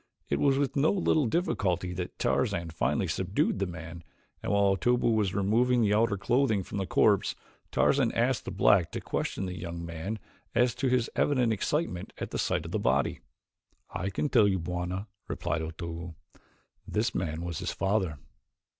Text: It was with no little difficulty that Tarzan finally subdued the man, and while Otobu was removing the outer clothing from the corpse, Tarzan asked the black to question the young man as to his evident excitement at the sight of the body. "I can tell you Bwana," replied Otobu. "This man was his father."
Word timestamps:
It 0.29 0.39
was 0.39 0.57
with 0.57 0.75
no 0.75 0.91
little 0.91 1.27
difficulty 1.27 1.93
that 1.93 2.17
Tarzan 2.17 2.71
finally 2.71 3.05
subdued 3.07 3.59
the 3.59 3.67
man, 3.67 4.03
and 4.41 4.51
while 4.51 4.75
Otobu 4.75 5.13
was 5.13 5.35
removing 5.35 5.83
the 5.83 5.93
outer 5.93 6.17
clothing 6.17 6.63
from 6.63 6.79
the 6.79 6.87
corpse, 6.87 7.35
Tarzan 7.71 8.11
asked 8.13 8.45
the 8.45 8.49
black 8.49 8.91
to 8.93 8.99
question 8.99 9.45
the 9.45 9.55
young 9.59 9.85
man 9.85 10.17
as 10.55 10.73
to 10.73 10.87
his 10.89 11.07
evident 11.15 11.53
excitement 11.53 12.13
at 12.17 12.31
the 12.31 12.39
sight 12.39 12.65
of 12.65 12.71
the 12.71 12.79
body. 12.79 13.19
"I 13.91 14.09
can 14.09 14.27
tell 14.27 14.47
you 14.47 14.57
Bwana," 14.57 15.05
replied 15.27 15.61
Otobu. 15.61 16.15
"This 16.87 17.13
man 17.13 17.43
was 17.45 17.59
his 17.59 17.71
father." 17.71 18.17